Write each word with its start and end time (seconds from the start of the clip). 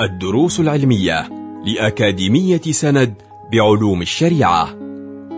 الدروس 0.00 0.60
العلمية 0.60 1.28
لأكاديمية 1.64 2.60
سند 2.60 3.14
بعلوم 3.52 4.02
الشريعة. 4.02 4.68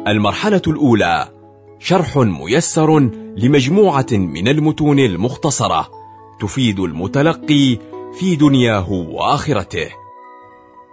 المرحلة 0.06 0.63
الأولى 0.67 1.29
شرح 1.79 2.17
ميسر 2.17 2.99
لمجموعة 3.37 4.07
من 4.12 4.49
المتون 4.49 4.99
المختصرة 4.99 5.88
تفيد 6.41 6.81
المتلقي 6.81 7.78
في 8.19 8.37
دنياه 8.37 8.92
وآخرته. 8.92 9.88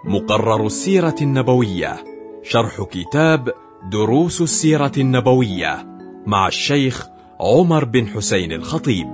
مقرر 0.05 0.65
السيرة 0.65 1.15
النبوية 1.21 2.03
شرح 2.43 2.81
كتاب 2.91 3.53
دروس 3.91 4.41
السيرة 4.41 4.91
النبوية 4.97 5.87
مع 6.25 6.47
الشيخ 6.47 7.07
عمر 7.39 7.85
بن 7.85 8.07
حسين 8.07 8.51
الخطيب. 8.51 9.07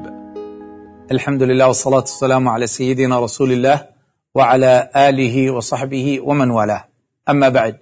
الحمد 1.11 1.43
لله 1.43 1.67
والصلاة 1.67 1.99
والسلام 1.99 2.47
على 2.47 2.67
سيدنا 2.67 3.19
رسول 3.19 3.51
الله 3.51 3.92
وعلى 4.35 4.89
آله 4.95 5.51
وصحبه 5.51 6.19
ومن 6.21 6.51
والاه. 6.51 6.85
أما 7.29 7.49
بعد 7.49 7.77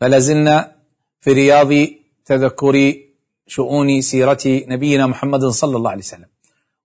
فلازلنا 0.00 0.72
في 1.20 1.32
رياض 1.32 1.86
تذكر 2.24 2.94
شؤون 3.46 4.00
سيرة 4.00 4.38
نبينا 4.46 5.06
محمد 5.06 5.44
صلى 5.44 5.76
الله 5.76 5.90
عليه 5.90 6.02
وسلم. 6.02 6.26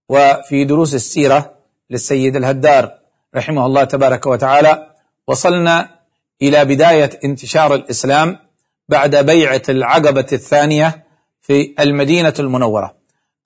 وفي 0.10 0.66
دروس 0.66 0.96
السيرة 0.96 1.54
للسيد 1.90 2.36
الهدار 2.36 2.92
رحمه 3.36 3.66
الله 3.66 3.84
تبارك 3.84 4.26
وتعالى 4.26 4.88
وصلنا 5.28 5.90
إلى 6.42 6.66
بداية 6.66 7.10
انتشار 7.24 7.76
الإسلام 7.76 8.38
بعد 8.90 9.16
بيعة 9.16 9.62
العقبة 9.70 10.26
الثانية 10.34 11.06
في 11.42 11.76
المدينة 11.80 12.34
المنورة. 12.40 12.96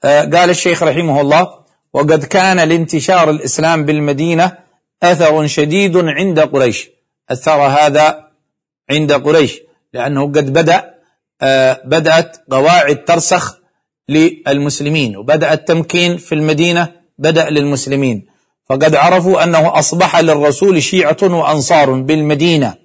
آه، 0.04 0.22
قال 0.22 0.50
الشيخ 0.50 0.84
رحمه 0.84 1.22
الله 1.22 1.60
وقد 1.94 2.26
كان 2.26 2.60
لانتشار 2.70 3.30
الإسلام 3.30 3.86
بالمدينة 3.86 4.58
أثر 5.04 5.48
شديد 5.48 5.98
عند 5.98 6.40
قريش. 6.40 6.90
أثر 7.30 7.62
هذا 7.62 8.30
عند 8.90 9.12
قريش 9.12 9.62
لأنه 9.94 10.32
قد 10.32 10.54
بدأ 10.54 10.94
آه، 11.42 11.82
بدأت 11.86 12.38
قواعد 12.52 13.06
ترسخ 13.06 13.58
للمسلمين 14.10 15.18
وبدأ 15.18 15.54
التمكين 15.54 16.18
في 16.18 16.36
المدينة 16.36 16.92
بدأ 17.18 17.50
للمسلمين. 17.50 18.26
فقد 18.70 18.96
عرفوا 18.96 19.44
أنه 19.44 19.80
أصبح 19.80 20.20
للرسول 20.20 20.84
شيعة 20.84 21.18
وأنصار 21.24 21.92
بالمدينة 22.02 22.76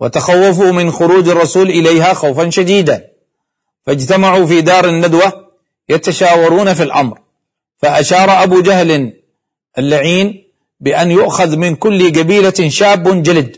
وتخوفوا 0.00 0.72
من 0.72 0.90
خروج 0.90 1.28
الرسول 1.28 1.70
إليها 1.70 2.14
خوفا 2.14 2.50
شديدا. 2.50 3.04
فاجتمعوا 3.86 4.46
في 4.46 4.60
دار 4.60 4.88
الندوة 4.88 5.32
يتشاورون 5.88 6.74
في 6.74 6.82
الأمر. 6.82 7.18
فأشار 7.78 8.42
أبو 8.42 8.60
جهل 8.60 9.12
اللعين 9.78 10.45
بأن 10.80 11.10
يؤخذ 11.10 11.56
من 11.56 11.76
كل 11.76 12.08
قبيلة 12.08 12.68
شاب 12.68 13.22
جلد. 13.22 13.56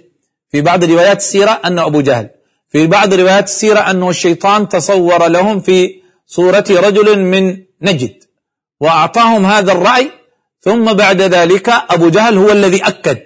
في 0.51 0.61
بعض 0.61 0.85
روايات 0.85 1.17
السيرة 1.17 1.61
أنه 1.67 1.87
أبو 1.87 2.01
جهل. 2.01 2.31
في 2.73 2.87
بعض 2.87 3.15
روايات 3.15 3.45
السيرة 3.45 3.81
أنه 3.81 4.11
الشيطان 4.11 4.69
تصور 4.69 5.27
لهم 5.27 5.61
في 5.61 5.91
صورة 6.27 6.65
رجل 6.71 7.19
من 7.19 7.57
نجد. 7.83 8.15
وأعطاهم 8.81 9.47
هذا 9.47 9.73
الرأي 9.73 10.11
ثم 10.61 10.93
بعد 10.93 11.23
ذلك 11.23 11.69
أبو 11.91 12.09
جهل 12.09 12.39
هو 12.39 12.53
الذي 12.53 12.83
أكد. 12.83 13.23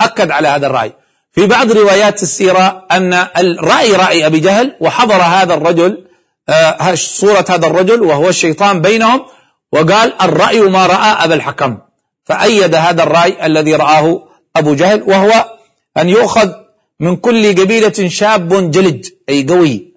أكد 0.00 0.30
على 0.30 0.48
هذا 0.48 0.66
الرأي. 0.66 0.92
في 1.32 1.46
بعض 1.46 1.72
روايات 1.72 2.22
السيرة 2.22 2.86
أن 2.90 3.12
الرأي 3.38 3.92
رأي 3.92 4.26
أبي 4.26 4.40
جهل 4.40 4.76
وحضر 4.80 5.22
هذا 5.22 5.54
الرجل 5.54 6.04
آه 6.48 6.94
صورة 6.94 7.44
هذا 7.50 7.66
الرجل 7.66 8.02
وهو 8.02 8.28
الشيطان 8.28 8.80
بينهم 8.80 9.26
وقال 9.72 10.22
الرأي 10.22 10.60
ما 10.60 10.86
رأى 10.86 11.24
أبا 11.24 11.34
الحكم. 11.34 11.78
فأيد 12.24 12.74
هذا 12.74 13.02
الرأي 13.02 13.46
الذي 13.46 13.74
رآه 13.74 14.28
أبو 14.56 14.74
جهل 14.74 15.02
وهو 15.02 15.58
أن 15.96 16.08
يؤخذ 16.08 16.52
من 17.00 17.16
كل 17.16 17.60
قبيلة 17.60 18.08
شاب 18.08 18.70
جلد 18.70 19.06
أي 19.28 19.46
قوي 19.46 19.94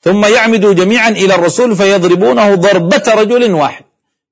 ثم 0.00 0.24
يعمدوا 0.24 0.72
جميعا 0.74 1.08
إلى 1.08 1.34
الرسول 1.34 1.76
فيضربونه 1.76 2.54
ضربة 2.54 3.02
رجل 3.08 3.52
واحد 3.52 3.84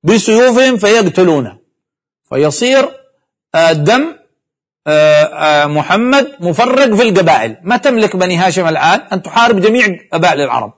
بسيوفهم 0.02 0.76
فيقتلونه. 0.76 1.58
فيصير 2.30 2.88
دم 3.72 4.16
محمد 5.76 6.32
مفرق 6.40 6.94
في 6.94 7.02
القبائل. 7.02 7.56
ما 7.62 7.76
تملك 7.76 8.16
بني 8.16 8.36
هاشم 8.36 8.68
الآن 8.68 9.00
أن 9.12 9.22
تحارب 9.22 9.60
جميع 9.60 9.98
قبائل 10.12 10.40
العرب 10.40 10.72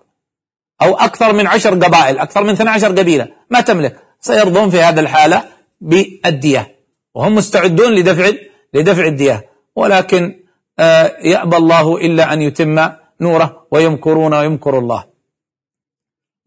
أو 0.82 0.97
أكثر 0.97 1.32
من 1.32 1.47
عشر 1.47 1.75
قبائل 1.75 2.19
أكثر 2.19 2.44
من 2.44 2.50
12 2.50 2.88
قبيلة. 2.88 3.28
ما 3.50 3.61
تملك. 3.61 3.97
سيرضون 4.21 4.71
في 4.71 4.81
هذه 4.81 5.00
الحالة 5.00 5.44
بالدية. 5.81 6.77
وهم 7.15 7.34
مستعدون 7.34 7.94
لدفع 7.94 8.31
لدفع 8.75 9.06
الدية. 9.06 9.47
ولكن 9.77 10.34
يأبى 11.25 11.56
الله 11.56 11.97
إلا 11.97 12.33
أن 12.33 12.43
يتم 12.43 12.89
نوره 13.21 13.66
ويمكرون 13.71 14.34
ويمكر 14.34 14.78
الله. 14.78 15.05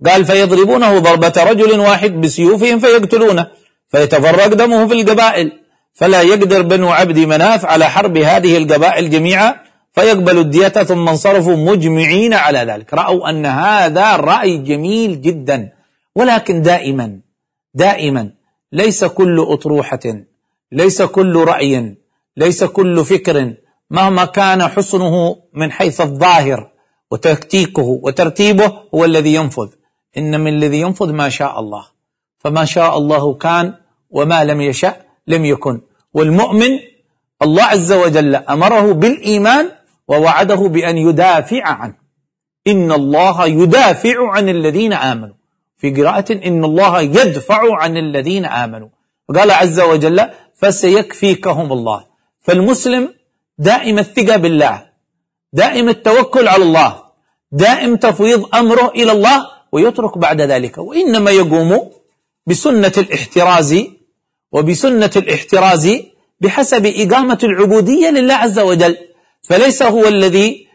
قال 0.06 0.26
فيضربونه 0.26 1.00
ضربة 1.00 1.34
رجل 1.38 1.80
واحد 1.80 2.12
بسيوفهم 2.22 2.80
فيقتلونه. 2.80 3.48
فيتفرق 3.88 4.48
دمه 4.48 4.88
في 4.88 4.94
القبائل. 4.94 5.52
فلا 5.94 6.22
يقدر 6.22 6.62
بنو 6.62 6.90
عبد 6.90 7.20
مناف 7.20 7.66
على 7.66 7.86
حرب 7.90 8.18
هذه 8.18 8.58
القبائل 8.58 9.10
جميعا. 9.10 9.56
فيقبلوا 9.92 10.42
الدية 10.42 10.68
ثم 10.68 11.10
انصرفوا 11.10 11.56
مجمعين 11.56 12.34
على 12.34 12.60
ذلك. 12.60 12.94
رأوا 12.94 13.30
أن 13.30 13.46
هذا 13.46 14.16
رأي 14.16 14.58
جميل 14.58 15.22
جدا. 15.22 15.70
ولكن 16.16 16.62
دائما 16.62 17.20
دائما 17.74 18.32
ليس 18.72 19.06
كل 19.06 19.40
أطروحة 19.40 20.00
ليس 20.72 21.02
كل 21.02 21.36
رأي 21.36 21.98
ليس 22.38 22.64
كل 22.64 23.06
فكر 23.06 23.54
مهما 23.90 24.26
كان 24.26 24.68
حسنه 24.68 25.38
من 25.54 25.72
حيث 25.72 26.02
الظاهر 26.02 26.72
وتكتيكه 27.12 28.00
وترتيبه 28.04 28.74
هو 28.96 29.06
الذي 29.06 29.34
ينفذ. 29.34 29.70
إن 30.18 30.40
من 30.40 30.54
الذي 30.54 30.80
ينفذ 30.80 31.14
ما 31.14 31.30
شاء 31.30 31.60
الله. 31.60 31.86
فما 32.40 32.66
شاء 32.66 32.98
الله 32.98 33.34
كان 33.34 33.74
وما 34.10 34.44
لم 34.44 34.62
يشأ 34.62 34.96
لم 35.28 35.46
يكن. 35.46 35.82
والمؤمن 36.14 36.80
الله 37.42 37.64
عز 37.64 37.92
وجل 37.92 38.36
أمره 38.36 38.92
بالإيمان 38.92 39.72
ووعده 40.08 40.56
بأن 40.56 40.98
يدافع 40.98 41.64
عنه. 41.64 41.96
إن 42.68 42.92
الله 42.92 43.48
يدافع 43.48 44.32
عن 44.32 44.50
الذين 44.50 44.94
آمنوا. 44.94 45.41
في 45.82 45.92
قراءة 45.92 46.34
إن 46.34 46.64
الله 46.64 47.02
يدفع 47.02 47.76
عن 47.82 47.98
الذين 47.98 48.46
آمنوا. 48.46 48.90
وقال 49.30 49.52
عز 49.52 49.80
وجل 49.80 50.30
فسيكفيكهم 50.56 51.72
الله. 51.74 52.06
فالمسلم 52.40 53.14
دائم 53.58 54.00
الثقة 54.00 54.38
بالله 54.38 54.86
دائم 55.54 55.90
التوكل 55.90 56.48
على 56.48 56.64
الله 56.64 57.04
دائم 57.52 57.96
تفويض 57.96 58.56
أمره 58.56 58.88
إلى 58.90 59.12
الله 59.12 59.48
ويترك 59.72 60.18
بعد 60.18 60.42
ذلك. 60.42 60.78
وإنما 60.78 61.32
يقوم 61.32 61.92
بسنة 62.48 62.94
الاحتراز 62.98 63.84
وبسنة 64.52 65.12
الاحتراز 65.16 65.86
بحسب 66.42 66.86
إقامة 66.86 67.40
العبودية 67.44 68.10
لله 68.10 68.34
عز 68.34 68.60
وجل. 68.60 68.98
فليس 69.42 69.84
هو 69.84 70.08
الذي 70.08 70.68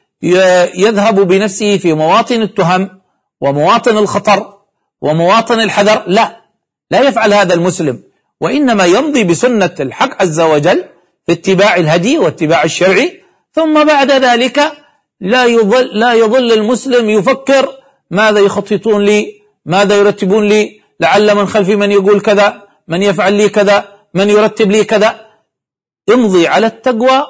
يذهب 0.74 1.20
بنفسه 1.20 1.76
في 1.76 1.92
مواطن 1.92 2.42
التهم 2.42 3.00
ومواطن 3.40 3.98
الخطر 3.98 4.55
ومواطن 5.02 5.60
الحذر؟ 5.60 6.02
لا. 6.06 6.36
لا 6.90 7.00
يفعل 7.00 7.34
هذا 7.34 7.54
المسلم. 7.54 8.02
وإنما 8.40 8.84
يمضي 8.84 9.24
بسنة 9.24 9.74
الحق 9.80 10.22
عز 10.22 10.40
وجل 10.40 10.84
في 11.26 11.32
اتباع 11.32 11.76
الهدي 11.76 12.18
واتباع 12.18 12.64
الشرع. 12.64 13.08
ثم 13.52 13.84
بعد 13.84 14.10
ذلك 14.10 14.72
لا 15.20 15.44
يظل, 15.44 15.86
لا 15.98 16.14
يظل 16.14 16.52
المسلم 16.52 17.10
يفكر 17.10 17.68
ماذا 18.10 18.40
يخططون 18.40 19.04
لي 19.04 19.32
ماذا 19.66 19.96
يرتبون 19.96 20.48
لي. 20.48 20.80
لعل 21.00 21.34
من 21.34 21.46
خلفي 21.46 21.76
من 21.76 21.92
يقول 21.92 22.20
كذا 22.20 22.62
من 22.88 23.02
يفعل 23.02 23.32
لي 23.32 23.48
كذا 23.48 23.88
من 24.14 24.30
يرتب 24.30 24.70
لي 24.70 24.84
كذا. 24.84 25.26
امضي 26.12 26.46
على 26.46 26.66
التقوى 26.66 27.26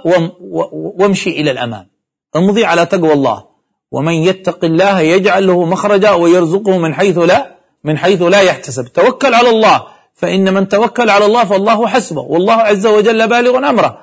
وامشي 0.99 1.31
إلى 1.31 1.51
الأمام 1.51 1.91
امضي 2.37 2.65
على 2.65 2.87
تقوى 2.87 3.13
الله. 3.13 3.57
ومن 3.93 4.13
يتق 4.13 4.65
الله 4.65 5.01
يجعل 5.01 5.47
له 5.47 5.65
مخرجا 5.65 6.11
ويرزقه 6.11 6.79
من 6.79 6.95
حيث 6.95 7.19
لا 7.19 7.56
من 7.87 7.99
حيث 7.99 8.23
لا 8.23 8.41
يحتسب. 8.41 8.87
توكل 8.87 9.35
على 9.35 9.51
الله. 9.51 9.87
فإن 10.15 10.55
من 10.55 10.69
توكل 10.69 11.11
على 11.11 11.27
الله 11.27 11.45
فالله 11.45 11.87
حسبه. 11.87 12.21
والله 12.21 12.55
عز 12.55 12.87
وجل 12.87 13.29
بالغ 13.29 13.59
أمره. 13.59 13.99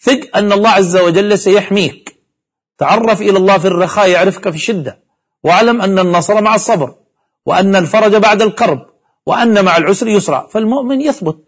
ثق 0.00 0.36
أن 0.36 0.52
الله 0.52 0.70
عز 0.70 0.96
وجل 0.96 1.38
سيحميك. 1.38 2.16
تعرف 2.78 3.22
إلى 3.22 3.38
الله 3.38 3.58
في 3.58 3.66
الرخاء 3.66 4.08
يعرفك 4.08 4.50
في 4.50 4.56
الشدة 4.56 4.98
واعلم 5.44 5.82
أن 5.82 5.98
النصر 5.98 6.40
مع 6.40 6.54
الصبر. 6.54 6.94
وأن 7.46 7.76
الفرج 7.76 8.16
بعد 8.16 8.42
الكرب. 8.42 8.86
وأن 9.26 9.64
مع 9.64 9.76
العسر 9.76 10.08
يسرا. 10.08 10.48
فالمؤمن 10.50 11.00
يثبت. 11.00 11.38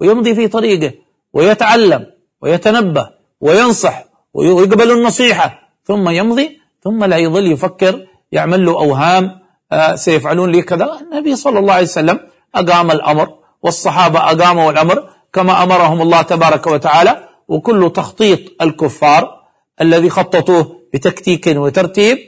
ويمضي 0.00 0.34
في 0.34 0.48
طريقه. 0.48 0.94
ويتعلم. 1.32 2.06
ويتنبه. 2.42 3.10
وينصح. 3.40 4.04
ويقبل 4.34 4.90
النصيحة. 4.90 5.58
ثم 5.84 6.08
يمضي. 6.08 6.58
ثم 6.84 7.04
لا 7.04 7.16
يظل 7.16 7.52
يفكر. 7.52 8.06
يعمل 8.32 8.66
له 8.66 8.72
أوهام. 8.72 9.41
سيفعلون 9.94 10.52
لي 10.52 10.62
كذا. 10.62 10.98
النبي 11.00 11.36
صلى 11.36 11.58
الله 11.58 11.74
عليه 11.74 11.84
وسلم 11.84 12.20
أقام 12.54 12.90
الأمر 12.90 13.28
والصحابة 13.62 14.18
أقاموا 14.32 14.70
الأمر 14.70 15.08
كما 15.32 15.62
أمرهم 15.62 16.02
الله 16.02 16.22
تبارك 16.22 16.66
وتعالى 16.66 17.28
وكله 17.48 17.88
تخطيط 17.88 18.62
الكفار 18.62 19.22
الذي 19.80 20.10
خططوه 20.10 20.82
بتكتيك 20.94 21.46
وترتيب 21.46 22.18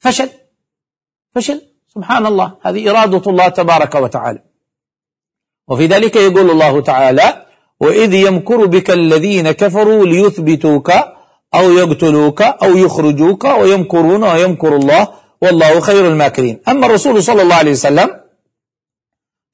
فشل. 0.00 0.30
فشل. 1.34 1.62
سبحان 1.94 2.26
الله. 2.26 2.48
هذه 2.62 2.90
إرادة 2.90 3.30
الله 3.30 3.48
تبارك 3.48 3.94
وتعالى. 3.94 4.42
وفي 5.68 5.86
ذلك 5.86 6.16
يقول 6.16 6.50
الله 6.50 6.80
تعالى 6.80 7.46
وإذ 7.80 8.14
يمكر 8.14 8.66
بك 8.66 8.90
الذين 8.90 9.50
كفروا 9.50 10.06
ليثبتوك 10.06 10.90
أو 11.54 11.70
يقتلوك 11.72 12.42
أو 12.42 12.76
يخرجوك 12.76 13.44
ويمكرون 13.44 14.22
ويمكر 14.24 14.76
الله 14.76 15.08
والله 15.42 15.80
خير 15.80 16.06
الماكرين. 16.06 16.60
أما 16.68 16.86
الرسول 16.86 17.22
صلى 17.22 17.42
الله 17.42 17.54
عليه 17.54 17.70
وسلم 17.70 18.20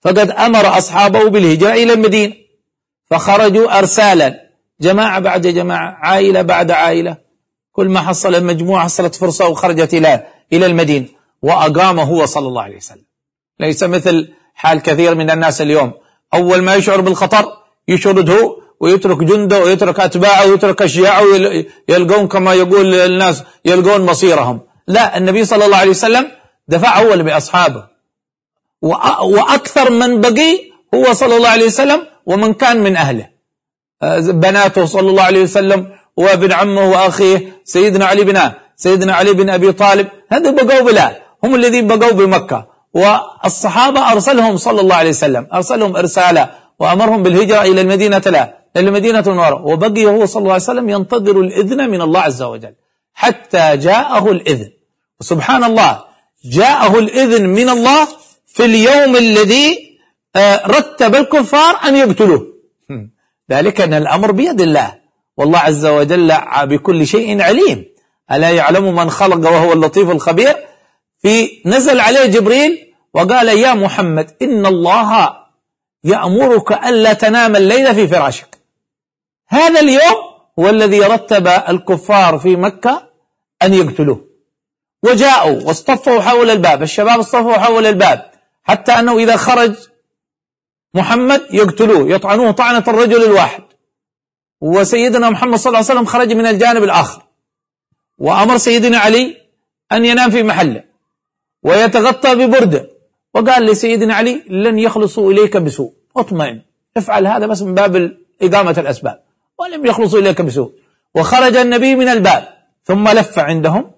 فقد 0.02 0.31
أمر 0.31 0.78
أصحابه 0.78 1.28
بالهجرة 1.28 1.72
إلى 1.72 1.92
المدينة 1.92 2.34
فخرجوا 3.10 3.78
أرسالا. 3.78 4.44
جماعة 4.81 5.19
بعد 5.20 5.46
جماعة 5.46 5.98
عائلة 6.00 6.42
بعد 6.42 6.70
عائلة. 6.70 7.16
كل 7.72 7.88
ما 7.88 8.00
حصل 8.00 8.34
المجموعة 8.34 8.84
حصلت 8.84 9.14
فرصة 9.14 9.48
وخرجت 9.48 9.94
إلى 9.94 10.26
إلى 10.52 10.66
المدينة 10.66 11.06
وأقام 11.42 12.00
هو 12.00 12.26
صلى 12.26 12.48
الله 12.48 12.62
عليه 12.62 12.76
وسلم. 12.76 13.04
ليس 13.60 13.82
مثل 13.82 14.32
حال 14.54 14.82
كثير 14.82 15.14
من 15.14 15.31
الناس 15.31 15.62
اليوم. 15.62 15.92
أول 16.34 16.62
ما 16.62 16.75
يشعر 16.75 17.00
بالخطر 17.00 17.52
يشرد 17.88 18.31
هو 18.31 18.56
ويترك 18.81 19.16
جنده 19.16 19.58
ويترك 19.58 20.00
أتباعه 20.00 20.46
ويترك 20.46 20.82
أشياعه 20.82 21.25
يلقون 21.88 22.28
كما 22.28 22.54
يقول 22.54 22.94
الناس 22.94 23.42
يلقون 23.64 24.00
مصيرهم. 24.00 24.60
لا 24.88 25.16
النبي 25.16 25.44
صلى 25.44 25.64
الله 25.64 25.76
عليه 25.76 25.90
وسلم 25.90 26.31
دفع 26.69 26.98
أول 26.98 27.22
بأصحابه. 27.22 27.84
وأكثر 29.22 29.90
من 29.90 30.20
بقي 30.20 30.58
هو 30.94 31.12
صلى 31.12 31.36
الله 31.36 31.48
عليه 31.48 31.66
وسلم 31.66 32.06
ومن 32.26 32.54
كان 32.54 32.76
من 32.76 32.96
أهله. 32.96 33.28
بناته 34.19 34.84
صلى 34.84 35.10
الله 35.10 35.22
عليه 35.22 35.42
وسلم 35.42 35.92
وابن 36.16 36.52
عمه 36.52 36.90
وأخيه 36.90 37.52
سيدنا 37.64 38.06
علي 38.06 38.25
بن 38.25 38.40
سيدنا 38.76 39.14
علي 39.14 39.32
بن 39.32 39.50
أبي 39.50 39.72
طالب 39.72 40.08
هذا 40.32 40.50
بقوا 40.50 40.81
بلا 40.81 41.16
هم 41.44 41.54
الذين 41.54 41.86
بقوا 41.86 42.12
بمكة. 42.12 42.66
والصحابة 42.94 44.12
أرسلهم 44.12 44.56
صلى 44.56 44.81
الله 44.81 44.96
عليه 44.96 45.10
وسلم 45.10 45.46
أرسلهم 45.54 45.96
إرسالا 45.96 46.50
وأمرهم 46.78 47.22
بالهجرة 47.22 47.62
إلى 47.62 47.81
المدينة 47.81 48.22
لا 48.26 48.58
إلى 48.76 48.88
المدينة 48.88 49.25
المنورة. 49.26 49.62
وبقي 49.66 50.06
هو 50.06 50.26
صلى 50.26 50.40
الله 50.40 50.52
عليه 50.52 50.62
وسلم 50.62 50.90
ينتظر 50.90 51.40
الإذن 51.40 51.90
من 51.90 52.00
الله 52.02 52.20
عز 52.20 52.42
وجل 52.42 52.75
حتى 53.14 53.76
جاءه 53.76 54.31
الإذن. 54.31 54.70
وسبحان 55.25 55.65
الله 55.65 56.05
جاءه 56.44 56.99
الإذن 56.99 57.49
من 57.49 57.69
الله 57.69 58.09
في 58.47 58.65
اليوم 58.65 59.17
الذي 59.17 59.94
آه، 60.37 60.67
رتب 60.67 61.15
الكفار 61.15 61.81
أن 61.85 61.97
يقتلوه. 61.97 62.47
ذلك 63.50 63.81
أن 63.81 63.94
الأمر 63.94 64.32
بيد 64.32 64.61
الله. 64.61 64.94
والله 65.37 65.59
عز 65.59 65.87
وجل 65.87 66.32
بكل 66.62 67.06
شيء 67.06 67.43
عليم. 67.43 67.85
ألا 68.32 68.50
يعلم 68.50 68.94
من 68.94 69.11
خلق 69.11 69.50
وهو 69.50 69.73
اللطيف 69.73 70.11
الخبير؟ 70.11 70.56
في 71.23 71.62
نزل 71.67 72.00
عليه 72.00 72.27
جبريل 72.27 72.79
وقال 73.15 73.49
يا 73.49 73.75
محمد 73.75 74.37
إن 74.43 74.67
الله 74.67 75.37
يأمرك 76.05 76.73
ألا 76.73 77.12
تنام 77.12 77.56
الليل 77.56 77.94
في 77.94 78.09
فراشك. 78.09 78.59
هذا 79.49 79.81
اليوم 79.81 80.19
هو 80.59 80.69
الذي 80.69 81.00
رتب 81.00 81.47
الكفار 81.49 82.38
في 82.38 82.56
مكة 82.56 83.11
أن 83.62 83.75
يقتلوه. 83.75 84.33
وجاءوا 85.05 85.62
واصطفوا 85.62 86.21
حول 86.21 86.51
الباب 86.51 86.83
الشباب 86.83 87.19
اصطفوا 87.19 87.56
حول 87.56 87.87
الباب 87.87 88.31
حتى 88.62 88.93
أنه 88.93 89.19
إذا 89.19 89.37
خرج 89.37 89.75
محمد 90.95 91.43
يقتلوه 91.51 92.11
يطعنوه 92.11 92.51
طعنة 92.51 92.85
الرجل 92.89 93.25
الواحد. 93.25 93.62
وسيدنا 94.61 95.31
محمد 95.31 95.59
صلى 95.59 95.67
الله 95.67 95.79
عليه 95.79 95.87
وسلم 95.87 96.05
خرج 96.05 96.33
من 96.33 96.47
الجانب 96.47 96.85
الآخر. 96.85 97.23
وأمر 98.19 98.56
سيدنا 98.59 98.99
علي 98.99 99.37
أن 99.93 100.05
ينام 100.05 100.31
في 100.31 100.43
محله 100.43 100.85
ويتغطى 101.62 102.35
ببردة. 102.35 102.91
وقال 103.35 103.67
لسيدنا 103.67 104.15
علي 104.15 104.43
لن 104.49 104.79
يخلصوا 104.79 105.33
إليك 105.33 105.56
بسوء. 105.56 105.93
اطمئن. 106.17 106.62
افعل 106.97 107.27
هذا 107.27 107.47
بس 107.47 107.62
من 107.62 107.75
باب 107.75 108.17
إقامة 108.43 108.75
الأسباب. 108.79 109.23
ولم 109.59 109.87
يخلصوا 109.87 110.19
إليك 110.19 110.43
بسوء. 110.43 110.73
وخرج 111.15 111.56
النبي 111.56 111.95
من 111.95 112.09
الباب 112.09 112.49
ثم 112.85 113.09
لف 113.09 113.39
عندهم. 113.39 113.94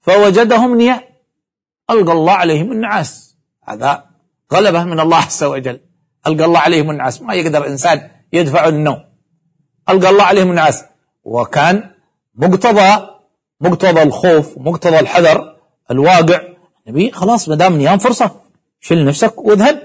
فوجدهم 0.00 0.76
نياء 0.76 1.08
ألقى 1.90 2.12
الله 2.12 2.32
عليهم 2.32 2.72
النعاس. 2.72 3.36
هذا 3.68 4.04
غلبة 4.52 4.84
من 4.84 5.00
الله 5.00 5.16
عز 5.16 5.44
وجل. 5.44 5.80
ألقى 6.26 6.44
الله 6.44 6.60
عليهم 6.60 6.90
النعاس. 6.90 7.22
ما 7.22 7.34
يقدر 7.34 7.66
إنسان 7.66 8.10
يدفع 8.32 8.68
النوم. 8.68 9.04
ألقى 9.88 10.10
الله 10.10 10.24
عليهم 10.24 10.50
النعاس. 10.50 10.84
وكان 11.24 11.90
مقتضى 12.34 13.08
مقتضى 13.60 14.02
الخوف 14.02 14.58
مقتضى 14.58 14.98
الحذر 14.98 15.56
الواقع. 15.90 16.40
النبي 16.86 17.10
خلاص 17.10 17.48
ما 17.48 17.54
دام 17.54 17.76
نيام 17.76 17.98
فرصة 17.98 18.30
شل 18.80 19.04
نفسك 19.04 19.38
واذهب. 19.38 19.82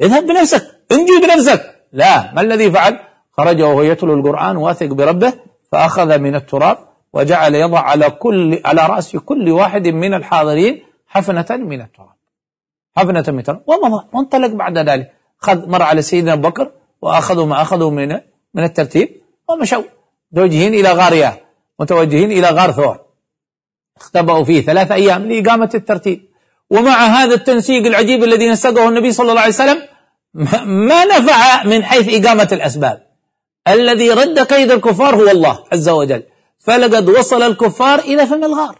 اذهب 0.00 0.26
بنفسك. 0.26 0.64
انجي 0.92 1.12
بنفسك. 1.22 1.74
لا 1.92 2.34
ما 2.34 2.40
الذي 2.40 2.70
فعل؟ 2.70 2.98
خرج 3.36 3.62
وهو 3.62 3.82
يتلو 3.82 4.14
القرآن 4.14 4.56
واثق 4.56 4.86
بربه 4.86 5.32
فأخذ 5.72 6.18
من 6.18 6.34
التراب 6.34 6.78
وجعل 7.14 7.54
يضع 7.54 7.80
على 7.90 8.10
كل 8.10 8.60
على 8.64 8.82
رأس 8.92 9.16
كل 9.16 9.46
واحد 9.50 9.88
من 9.88 10.12
الحاضرين 10.14 10.74
حفنة 11.12 11.50
من 11.70 11.80
التراب. 11.86 12.16
حفنة 12.96 13.26
من 13.34 13.38
التراب. 13.38 13.62
ومضى. 13.70 14.00
وانطلق 14.12 14.52
بعد 14.62 14.76
ذلك. 14.78 15.06
خذ 15.38 15.58
مر 15.72 15.82
على 15.82 16.02
سيدنا 16.02 16.32
أبو 16.32 16.48
بكر 16.48 16.66
وأخذوا 17.02 17.46
ما 17.46 17.62
أخذوا 17.62 17.90
من 17.90 18.10
من 18.54 18.64
الترتيب 18.64 19.08
ومشوا 19.48 19.82
متوجهين 20.32 20.74
إلى 20.74 20.90
غار 20.92 21.12
ياه 21.12 21.36
متوجهين 21.80 22.30
إلى 22.32 22.48
غار 22.48 22.70
ثور. 22.72 22.98
اختبأوا 24.00 24.44
فيه 24.44 24.60
ثلاث 24.68 24.92
أيام 24.92 25.22
لإقامة 25.30 25.70
الترتيب. 25.74 26.18
ومع 26.70 26.96
هذا 27.16 27.34
التنسيق 27.34 27.86
العجيب 27.86 28.24
الذي 28.24 28.46
نسقه 28.48 28.88
النبي 28.88 29.12
صلى 29.12 29.30
الله 29.30 29.40
عليه 29.40 29.58
وسلم 29.60 29.78
ما 30.88 31.04
نفع 31.04 31.64
من 31.64 31.84
حيث 31.84 32.06
إقامة 32.18 32.48
الأسباب. 32.52 33.06
الذي 33.68 34.10
رد 34.10 34.40
كيد 34.40 34.70
الكفار 34.70 35.16
هو 35.16 35.28
الله 35.30 35.64
عز 35.72 35.88
وجل. 35.88 36.22
فلقد 36.66 37.08
وصل 37.08 37.42
الكفار 37.42 37.98
إلى 37.98 38.26
فم 38.26 38.44
الغار. 38.44 38.78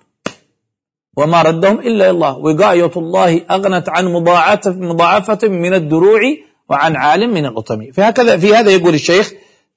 وما 1.17 1.43
ردهم 1.43 1.79
إلا 1.81 2.11
الله. 2.11 2.37
وقاية 2.37 2.91
الله 2.97 3.41
أغنت 3.51 3.89
عن 3.89 4.05
مضاعفة 4.91 5.49
من 5.49 5.75
الدروع 5.75 6.21
وعن 6.71 6.97
عالم 6.97 7.35
من 7.35 7.47
الأطم 7.47 7.93
فهكذا 7.95 8.37
في 8.37 8.55
هذا 8.55 8.71
يقول 8.71 8.95
الشيخ 8.95 9.33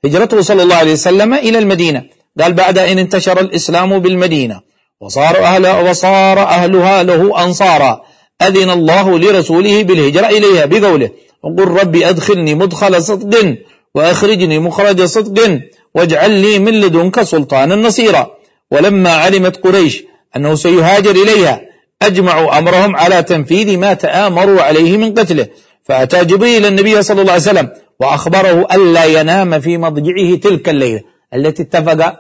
هجرته 0.05 0.41
صلى 0.41 0.63
الله 0.63 0.75
عليه 0.75 0.91
وسلم 0.91 1.33
إلى 1.33 1.57
المدينة. 1.59 2.03
قال 2.39 2.53
بعد 2.53 2.77
أن 2.77 2.97
انتشر 2.97 3.39
الإسلام 3.39 3.99
بالمدينة. 3.99 4.61
وصار 5.01 5.37
أهل 5.37 5.89
وصار 5.89 6.39
أهلها 6.39 7.03
له 7.03 7.43
أنصارا. 7.43 8.01
أذن 8.41 8.69
الله 8.69 9.19
لرسوله 9.19 9.83
بالهجرة 9.83 10.27
إليها 10.27 10.65
بقوله 10.65 11.09
وقل 11.43 11.67
ربي 11.67 12.09
أدخلني 12.09 12.55
مدخل 12.55 13.03
صدق 13.03 13.55
وأخرجني 13.95 14.59
مخرج 14.59 15.01
صدق 15.03 15.59
واجعل 15.97 16.31
لي 16.31 16.59
من 16.59 16.81
لدنك 16.81 17.21
سلطانا 17.21 17.75
نصيرا. 17.75 18.37
ولما 18.71 19.11
علمت 19.11 19.55
قريش 19.63 20.03
أنه 20.35 20.55
سيهاجر 20.55 21.11
إليها 21.11 21.61
أجمعوا 22.01 22.57
أمرهم 22.57 22.95
على 22.95 23.23
تنفيذ 23.23 23.77
ما 23.77 23.93
تآمروا 23.93 24.61
عليه 24.61 24.97
من 24.97 25.13
قتله. 25.13 25.47
فأتى 25.83 26.25
جبريل 26.25 26.65
النبي 26.65 27.01
صلى 27.01 27.21
الله 27.21 27.31
عليه 27.31 27.41
وسلم 27.41 27.69
وأخبره 27.99 28.67
ألا 28.75 29.05
ينام 29.05 29.59
في 29.59 29.77
مضجعه 29.77 30.35
تلك 30.35 30.69
الليلة 30.69 31.01
التي 31.33 31.63
اتفق 31.63 32.19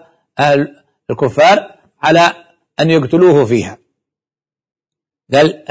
الكفار 1.09 1.57
على 2.03 2.33
أن 2.79 2.89
يقتلوه 2.89 3.45
فيها. 3.45 3.77
قال 5.33 5.63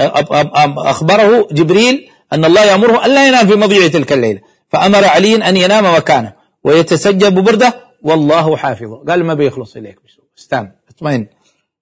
أخبره 0.78 1.48
جبريل 1.52 2.08
أن 2.32 2.44
الله 2.44 2.64
يأمره 2.64 3.06
ألا 3.06 3.28
ينام 3.28 3.46
في 3.46 3.54
مضيع 3.54 3.88
تلك 3.88 4.12
الليلة. 4.12 4.40
فأمر 4.68 5.04
علي 5.04 5.48
أن 5.48 5.56
ينام 5.56 5.94
مكانه 5.94 6.32
ويتسجى 6.64 7.30
ببردة 7.30 7.85
والله 8.06 8.56
حافظه 8.56 9.04
قال 9.08 9.24
ما 9.24 9.34
بيخلص 9.34 9.76
إليك 9.76 9.98
استان 10.38 10.72
اطمئن. 10.90 11.26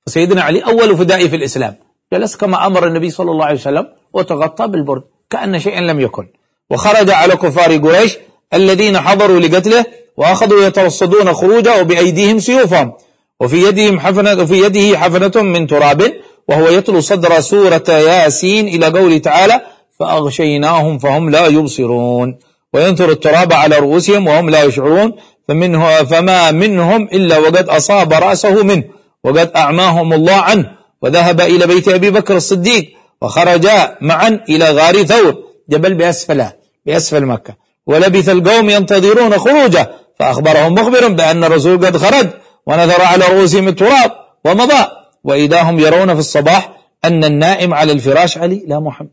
فسيدنا 0.07 0.43
علي 0.43 0.61
أول 0.61 0.97
فدائي 0.97 1.28
في 1.28 1.37
الإسلام. 1.37 1.75
جلس 2.12 2.37
كما 2.37 2.66
أمر 2.66 2.87
النبي 2.87 3.11
صلى 3.11 3.31
الله 3.31 3.45
عليه 3.45 3.61
وسلم 3.61 3.87
وتغطى 4.12 4.66
بالبرد 4.66 5.02
كأن 5.31 5.59
شيئا 5.59 5.81
لم 5.81 6.00
يكن. 6.00 6.26
وخرج 6.71 7.11
على 7.11 7.37
كفار 7.37 7.76
قريش 7.76 8.19
الذين 8.54 9.00
حضروا 9.00 9.40
لقتله 9.40 9.85
وأخذوا 10.16 10.66
يترصدون 10.66 11.33
خروجه 11.33 11.81
وبأيديهم 11.81 12.38
سيوفهم. 12.38 12.93
وفي 13.40 13.57
يدهم 13.57 14.00
حفنة 14.00 14.43
وفي 14.43 14.62
يده 14.64 14.99
حفنة 14.99 15.43
من 15.43 15.66
تراب 15.66 16.12
وهو 16.49 16.69
يتلو 16.69 17.00
صدر 17.00 17.40
سورة 17.40 17.88
ياسين 17.88 18.69
إلى 18.69 18.87
قوله 18.99 19.19
تعالى 19.19 19.61
فأغشيناهم 19.99 20.99
فهم 20.99 21.31
لا 21.31 21.47
يبصرون. 21.47 22.38
وينثر 22.75 23.11
التراب 23.11 23.52
على 23.52 23.76
رؤوسهم 23.78 24.26
وهم 24.26 24.50
لا 24.50 24.62
يشعرون 24.62 25.12
فمنه 25.49 26.02
فما 26.02 26.50
منهم 26.50 27.02
إلا 27.02 27.38
وقد 27.38 27.69
أصاب 27.69 28.12
رأسه 28.12 28.62
منه 28.62 28.85
وقد 29.25 29.50
أعماهم 29.57 30.12
الله 30.12 30.35
عنه 30.35 30.71
وذهب 31.02 31.40
إلى 31.40 31.66
بيت 31.66 31.88
أبي 31.88 32.11
بكر 32.11 32.37
الصديق 32.37 32.85
وخرجا 33.23 33.97
معا 34.00 34.40
إلى 34.49 34.71
غار 34.71 35.02
ثور. 35.02 35.45
جبل 35.69 35.95
بأسفله 35.95 36.52
بأسفل 36.87 37.26
مكة. 37.26 37.57
ولبث 37.87 38.28
القوم 38.28 38.71
ينتظرون 38.71 39.38
خروجه 39.38 39.90
فأخبرهم 40.19 40.75
مخبر 40.75 41.09
بأن 41.09 41.45
الرسول 41.45 41.87
قد 41.87 41.97
خرج 41.97 42.26
ونثر 42.66 43.02
على 43.02 43.25
رؤوسهم 43.26 43.69
التراب 43.69 44.11
ومضى. 44.45 44.87
وإذا 45.25 45.62
هم 45.62 45.78
يرون 45.78 46.14
في 46.14 46.21
الصباح 46.21 46.76
أن 47.04 47.25
النائم 47.25 47.75
على 47.75 47.93
الفراش 47.93 48.38
علي 48.38 48.64
لا 48.66 48.81
محمد 48.81 49.09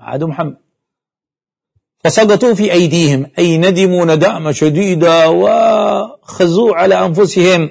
عاد 0.00 0.24
محمد. 0.24 0.56
فسقطوا 2.04 2.54
في 2.54 2.72
أيديهم. 2.72 3.30
أي 3.38 3.58
ندموا 3.58 4.04
ندامة 4.04 4.52
شديدة 4.52 5.30
وخزوا 5.30 6.76
على 6.76 7.06
أنفسهم. 7.06 7.70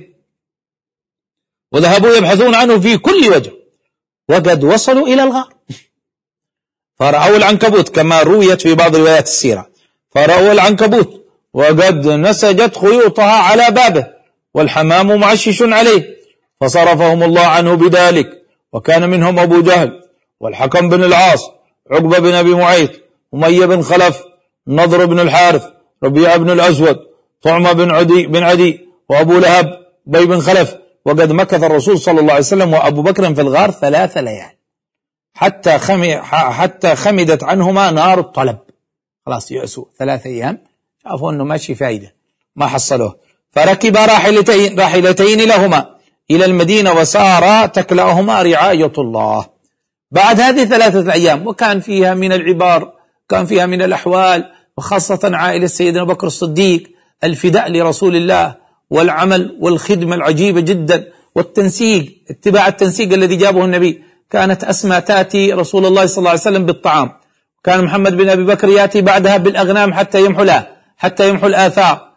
وذهبوا 1.72 2.16
يبحثون 2.16 2.56
عنه 2.56 2.80
في 2.80 2.98
كل 2.98 3.30
وجه. 3.36 3.52
وقد 4.30 4.64
وصلوا 4.64 5.08
إلى 5.08 5.24
الغار. 5.24 5.54
فرأوا 7.00 7.38
العنكبوت 7.38 7.90
كما 7.90 8.22
رويت 8.22 8.62
في 8.62 8.76
بعض 8.76 8.96
روايات 8.96 9.28
السيرة. 9.28 9.70
فرأوا 10.10 10.52
العنكبوت 10.52 11.26
وقد 11.54 12.08
نسجت 12.08 12.78
خيوطها 12.78 13.32
على 13.32 13.72
بابه. 13.72 14.08
والحمام 14.54 15.20
معشش 15.20 15.62
عليه. 15.62 16.18
فصرفهم 16.62 17.24
الله 17.24 17.46
عنه 17.46 17.74
بذلك. 17.74 18.42
وكان 18.74 19.10
منهم 19.10 19.40
أبو 19.40 19.62
جهل 19.62 20.02
والحكم 20.40 20.90
بن 20.90 21.04
العاص 21.04 21.50
عقبة 21.92 22.20
بن 22.20 22.34
أبي 22.34 22.54
معيط 22.54 22.92
أمية 23.34 23.66
بن 23.66 23.82
خلف 23.82 24.24
نضر 24.68 25.06
بن 25.06 25.20
الحارث 25.20 25.66
ربيع 26.04 26.36
بن 26.36 26.50
الأسود 26.50 27.00
طعمة 27.42 27.72
بن 27.72 27.92
عدي 27.92 28.28
بن 28.28 28.44
عدي 28.44 28.90
وأبو 29.10 29.40
لهب 29.40 29.80
بي 30.06 30.26
بن 30.26 30.40
خلف. 30.40 30.76
وقد 31.06 31.32
مكث 31.32 31.64
الرسول 31.64 32.00
صلى 32.00 32.20
الله 32.20 32.32
عليه 32.32 32.44
وسلم 32.44 32.74
وأبو 32.74 33.02
بكر 33.02 33.34
في 33.36 33.42
الغار 33.42 33.72
ثلاث 33.72 34.18
ليال. 34.18 34.52
حتى 35.34 35.80
حتى 36.30 36.96
خمدت 36.96 37.44
عنهما 37.44 37.92
نار 37.92 38.20
الطلب. 38.20 38.58
خلاص 39.26 39.52
يأسوا 39.52 39.86
ثلاث 40.00 40.26
أيام 40.26 40.58
شافوا 41.04 41.32
أنه 41.32 41.44
ماشي 41.44 41.76
فايدة 41.76 42.16
ما 42.56 42.68
حصلوه. 42.68 43.16
فركب 43.52 43.96
راحلتين, 43.96 44.80
راحلتين 44.80 45.42
لهما 45.42 45.96
إلى 46.32 46.46
المدينة 46.46 46.94
وسارا 46.94 47.66
تكلأهما 47.66 48.42
رعاية 48.42 48.94
الله. 48.98 49.46
بعد 50.12 50.40
هذه 50.40 50.66
ثلاثة 50.66 51.14
أيام 51.14 51.48
وكان 51.48 51.80
فيها 51.80 52.14
من 52.14 52.34
العبار 52.34 52.94
كان 53.30 53.46
فيها 53.46 53.66
من 53.66 53.82
الأحوال 53.82 54.52
وخاصة 54.78 55.20
عائلة 55.24 55.68
سيدنا 55.68 56.04
بكر 56.04 56.28
الصديق 56.28 56.84
الفداء 57.24 57.72
لرسول 57.72 58.16
الله 58.16 58.56
والعمل 58.90 59.58
والخدمة 59.60 60.16
العجيبة 60.16 60.62
جدا 60.62 61.08
والتنسيق 61.36 62.24
اتباع 62.30 62.68
التنسيق 62.68 63.14
الذي 63.14 63.36
جابه 63.36 63.66
النبي. 63.66 64.04
كانت 64.30 64.64
أسمى 64.64 65.02
تأتي 65.02 65.54
رسول 65.54 65.86
الله 65.86 66.06
صلى 66.06 66.18
الله 66.18 66.30
عليه 66.30 66.40
وسلم 66.40 66.66
بالطعام. 66.66 67.12
كان 67.64 67.84
محمد 67.84 68.18
بن 68.18 68.30
أبي 68.30 68.44
بكر 68.44 68.70
يأتي 68.70 69.02
بعدها 69.02 69.38
بالأغنام 69.38 69.94
حتى 69.94 70.26
يمحو 70.26 70.46
حتى 70.98 71.30
يمحو 71.30 71.48
الآثار. 71.48 72.12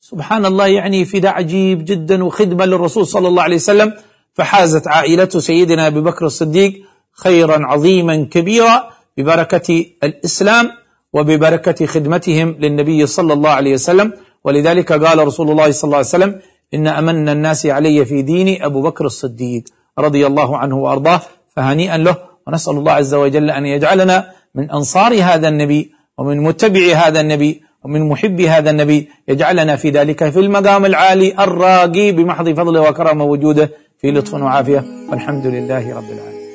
سبحان 0.00 0.46
الله 0.46 0.66
يعني 0.66 1.04
فداء 1.04 1.32
عجيب 1.32 1.84
جدا 1.84 2.24
وخدمة 2.24 2.64
للرسول 2.64 3.06
صلى 3.06 3.28
الله 3.28 3.42
عليه 3.42 3.56
وسلم. 3.56 3.94
فحازت 4.34 4.88
عائلة 4.88 5.28
سيدنا 5.28 5.86
أبي 5.86 6.00
بكر 6.00 6.26
الصديق 6.26 6.72
خيرا 7.12 7.66
عظيما 7.66 8.28
كبيرا. 8.30 8.90
ببركة 9.18 9.84
الإسلام 10.04 10.70
وببركة 11.12 11.86
خدمتهم 11.86 12.56
للنبي 12.62 13.06
صلى 13.06 13.32
الله 13.32 13.50
عليه 13.50 13.72
وسلم. 13.74 14.12
ولذلك 14.44 14.92
قال 14.92 15.26
رسول 15.26 15.50
الله 15.50 15.70
صلى 15.70 15.84
الله 15.88 15.96
عليه 15.96 16.06
وسلم 16.06 16.40
إن 16.74 16.86
أمن 16.86 17.28
الناس 17.28 17.66
علي 17.66 18.04
في 18.04 18.22
ديني 18.22 18.66
أبو 18.66 18.82
بكر 18.82 19.04
الصديق 19.06 19.64
رضي 19.98 20.26
الله 20.26 20.56
عنه 20.56 20.76
وأرضاه 20.76 21.20
فهنيئا 21.56 21.96
له 21.96 22.16
ونسأل 22.46 22.76
الله 22.76 22.92
عز 22.92 23.14
وجل 23.14 23.50
أن 23.50 23.66
يجعلنا 23.66 24.30
من 24.54 24.70
أنصار 24.70 25.22
هذا 25.22 25.48
النبي 25.48 25.92
ومن 26.18 26.40
متبع 26.40 26.94
هذا 26.94 27.20
النبي 27.20 27.62
ومن 27.84 28.08
محب 28.08 28.40
هذا 28.40 28.70
النبي 28.70 29.08
يجعلنا 29.28 29.76
في 29.76 29.90
ذلك 29.90 30.28
في 30.30 30.40
المقام 30.40 30.84
العالي 30.86 31.34
الراقي 31.38 32.12
بمحض 32.12 32.48
فضله 32.48 32.80
وكرم 32.80 33.20
وجوده 33.20 33.70
في 34.00 34.10
لطف 34.10 34.34
وعافية. 34.34 34.84
والحمد 35.10 35.46
لله 35.46 35.96
رب 35.96 36.10
العالمين. 36.16 36.48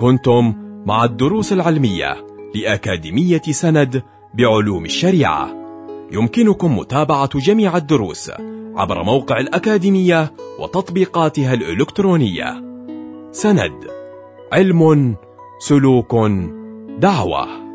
كنتم 0.00 0.67
مع 0.86 1.04
الدروس 1.04 1.52
العلمية 1.52 2.26
لأكاديمية 2.54 3.42
سند 3.50 4.02
بعلوم 4.34 4.84
الشريعة. 4.84 5.48
يمكنكم 6.12 6.78
متابعة 6.78 7.38
جميع 7.38 7.76
الدروس 7.76 8.30
عبر 8.76 9.02
موقع 9.02 9.40
الأكاديمية 9.40 10.32
وتطبيقاتها 10.58 11.54
الإلكترونية. 11.54 12.64
سند 13.32 13.84
علم 14.52 15.16
سلوك 15.58 16.14
دعوة. 16.98 17.67